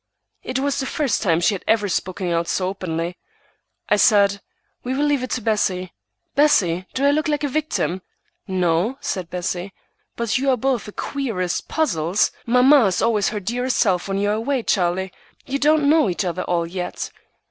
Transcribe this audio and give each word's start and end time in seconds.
It 0.41 0.57
was 0.57 0.79
the 0.79 0.87
first 0.87 1.21
time 1.21 1.39
she 1.39 1.53
had 1.53 1.63
ever 1.67 1.87
spoken 1.87 2.31
out 2.31 2.47
so 2.47 2.69
openly. 2.69 3.19
I 3.87 3.97
said,— 3.97 4.41
"We 4.83 4.95
will 4.95 5.05
leave 5.05 5.21
it 5.21 5.29
to 5.33 5.41
Bessie. 5.41 5.93
Bessie, 6.33 6.87
do 6.95 7.05
I 7.05 7.11
look 7.11 7.27
like 7.27 7.43
a 7.43 7.47
victim?" 7.47 8.01
"No," 8.47 8.97
said 8.99 9.29
Bessie, 9.29 9.73
"but 10.15 10.39
you 10.39 10.49
are 10.49 10.57
both 10.57 10.85
the 10.85 10.91
queerest 10.91 11.67
puzzles! 11.67 12.31
Mamma 12.47 12.85
is 12.87 13.03
always 13.03 13.29
her 13.29 13.39
dearest 13.39 13.77
self 13.77 14.07
when 14.07 14.17
you 14.17 14.31
are 14.31 14.41
away, 14.41 14.63
Charlie. 14.63 15.11
You 15.45 15.59
don't 15.59 15.87
know 15.87 16.09
each 16.09 16.25
other 16.25 16.41
at 16.41 16.47
all 16.47 16.65
yet. 16.65 17.11